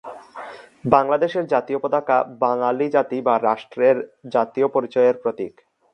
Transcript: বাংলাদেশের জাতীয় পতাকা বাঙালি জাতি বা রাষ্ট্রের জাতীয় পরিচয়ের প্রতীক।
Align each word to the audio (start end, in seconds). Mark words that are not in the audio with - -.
বাংলাদেশের 0.85 1.45
জাতীয় 1.47 1.79
পতাকা 1.79 2.17
বাঙালি 2.39 2.87
জাতি 2.89 3.17
বা 3.21 3.35
রাষ্ট্রের 3.39 3.97
জাতীয় 4.27 4.67
পরিচয়ের 4.67 5.15
প্রতীক। 5.23 5.53